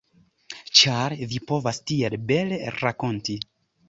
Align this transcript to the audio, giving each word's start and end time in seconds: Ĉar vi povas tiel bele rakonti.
Ĉar 0.79 1.13
vi 1.33 1.37
povas 1.51 1.79
tiel 1.91 2.15
bele 2.31 2.57
rakonti. 2.77 3.37